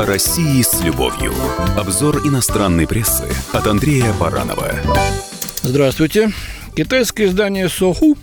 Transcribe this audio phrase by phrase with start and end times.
[0.00, 1.34] О России с любовью.
[1.76, 4.72] Обзор иностранной прессы от Андрея Баранова.
[5.60, 6.32] Здравствуйте.
[6.74, 8.16] Китайское издание «Соху»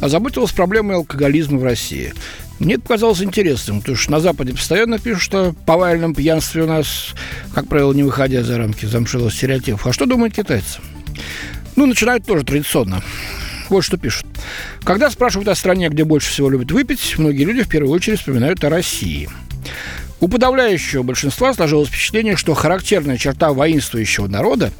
[0.00, 2.14] озаботилось проблемой алкоголизма в России.
[2.60, 7.08] Мне это показалось интересным, потому что на Западе постоянно пишут, что повальном пьянстве у нас,
[7.56, 9.88] как правило, не выходя за рамки замшелых стереотипов.
[9.88, 10.78] А что думают китайцы?
[11.74, 13.02] Ну, начинают тоже традиционно.
[13.68, 14.26] Вот что пишут.
[14.84, 18.62] Когда спрашивают о стране, где больше всего любят выпить, многие люди в первую очередь вспоминают
[18.62, 19.28] о России.
[20.20, 24.70] У подавляющего большинства сложилось впечатление, что характерная черта воинствующего народа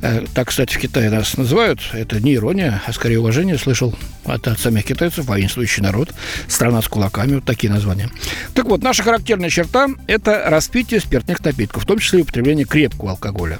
[0.00, 3.94] э, так, кстати, в Китае нас называют, это не ирония, а скорее уважение, слышал
[4.24, 6.14] от, от самих китайцев, воинствующий народ,
[6.46, 8.10] страна с кулаками, вот такие названия.
[8.54, 13.10] Так вот, наша характерная черта– это распитие спиртных напитков, в том числе и употребление крепкого
[13.10, 13.58] алкоголя.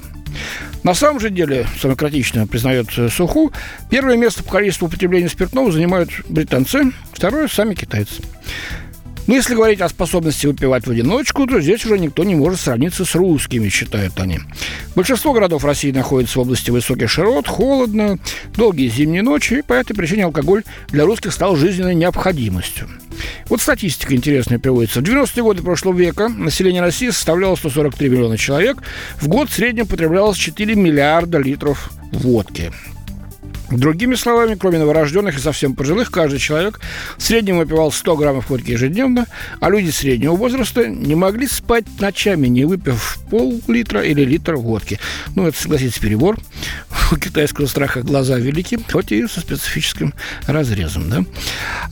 [0.83, 3.51] На самом же деле, самократично признает Суху,
[3.89, 8.21] первое место по количеству употребления спиртного занимают британцы, второе– сами китайцы.
[9.27, 13.03] Но если говорить о способности выпивать в одиночку, то здесь уже никто не может сравниться
[13.03, 14.39] с русскими, считают они.
[14.95, 18.17] Большинство городов России находится в области высоких широт, холодно,
[18.55, 22.87] долгие зимние ночи, и по этой причине алкоголь для русских стал жизненной необходимостью.
[23.49, 25.01] Вот статистика интересная приводится.
[25.01, 28.77] В 90-е годы прошлого века население России составляло 143 миллиона человек.
[29.19, 32.71] В год в среднем потреблялось 4 миллиарда литров водки.
[33.71, 36.79] Другими словами, кроме новорожденных и совсем пожилых, каждый человек
[37.17, 39.25] в среднем выпивал 100 граммов водки ежедневно,
[39.59, 44.99] а люди среднего возраста не могли спать ночами, не выпив пол-литра или литр водки.
[45.35, 46.39] Ну, это, согласитесь, перебор.
[47.09, 50.13] У китайского страха глаза велики, хоть и со специфическим
[50.45, 51.09] разрезом.
[51.09, 51.23] Да?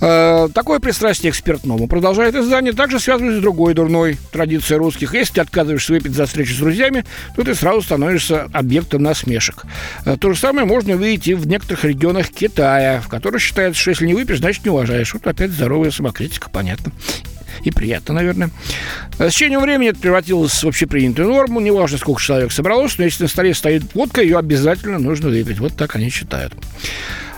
[0.01, 5.13] Э, такое пристрастие к спиртному продолжает издание, также связано с другой дурной традицией русских.
[5.13, 7.05] Если ты отказываешься выпить за встречу с друзьями,
[7.35, 9.63] то ты сразу становишься объектом насмешек.
[10.05, 13.91] Э, то же самое можно увидеть и в некоторых регионах Китая, в которых считается, что
[13.91, 15.13] если не выпьешь, значит не уважаешь.
[15.13, 16.91] Вот опять здоровая самокритика, понятно
[17.63, 18.49] и приятно, наверное.
[19.17, 21.59] С течением времени это превратилось в общепринятую норму.
[21.59, 25.59] Неважно, сколько человек собралось, но если на столе стоит водка, ее обязательно нужно выпить.
[25.59, 26.53] Вот так они считают.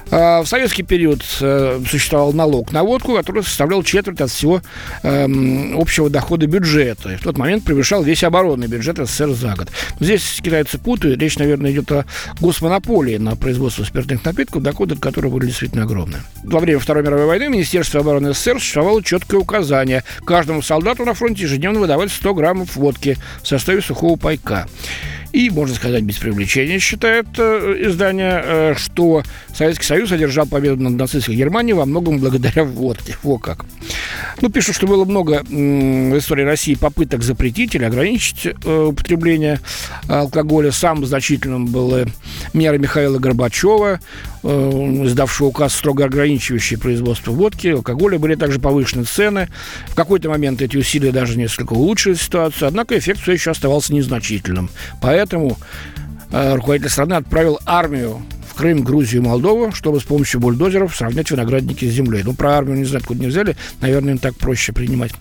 [0.10, 4.62] А, в советский период э, существовал налог на водку, который составлял четверть от всего
[5.04, 7.14] эм, общего дохода бюджета.
[7.14, 9.70] И в тот момент превышал весь оборонный бюджет СССР за год.
[10.00, 11.22] Здесь китайцы путают.
[11.22, 12.06] Речь, наверное, идет о
[12.40, 16.22] госмонополии на производство спиртных напитков, доходы от которых были действительно огромные.
[16.44, 21.44] Во время Второй мировой войны Министерство обороны СССР существовало четкое указание каждому солдату на фронте
[21.44, 24.68] ежедневно выдавать 100 граммов водки в составе сухого пайка.
[25.34, 29.24] И, можно сказать, без привлечения считает э, издание, э, что
[29.54, 33.16] Советский Союз одержал победу над нацистской Германией во многом благодаря водке.
[33.24, 33.66] Во как.
[34.42, 39.60] Ну, пишут, что было много в истории России попыток запретить или ограничить э, употребление
[40.08, 40.72] алкоголя.
[40.72, 42.06] Самым значительным было
[42.54, 44.00] мера Михаила Горбачева,
[44.44, 44.48] э,
[45.06, 48.20] издавшего указ, строго ограничивающий производство водки, алкоголя.
[48.20, 49.50] Были также повышены цены.
[49.88, 54.70] В какой-то момент эти усилия даже несколько улучшили ситуацию, однако эффект все еще оставался незначительным.
[55.02, 55.58] Поэтому
[56.32, 58.22] э, руководитель страны отправил армию
[58.58, 62.24] Крым, Грузию, Молдову, чтобы с помощью бульдозеров сравнять виноградники с землей.
[62.26, 63.56] Ну, про армию не знаю, откуда не взяли.
[63.82, 65.12] Наверное, им так проще принимать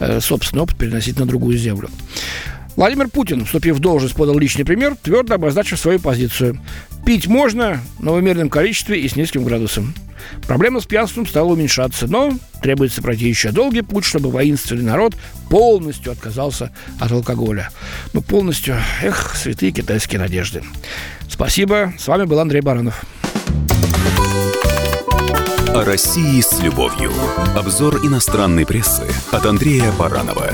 [0.00, 1.90] э, собственный опыт, переносить на другую землю.
[2.76, 6.60] Владимир Путин, вступив в должность, подал личный пример, твердо обозначив свою позицию.
[7.08, 9.94] Пить можно, но в умеренном количестве и с низким градусом.
[10.46, 15.14] Проблема с пьянством стала уменьшаться, но требуется пройти еще долгий путь, чтобы воинственный народ
[15.48, 16.70] полностью отказался
[17.00, 17.70] от алкоголя.
[18.12, 20.62] Ну, полностью, эх, святые китайские надежды.
[21.30, 21.94] Спасибо.
[21.98, 23.02] С вами был Андрей Баранов.
[25.68, 27.10] О России с любовью.
[27.56, 30.50] Обзор иностранной прессы от Андрея Баранова.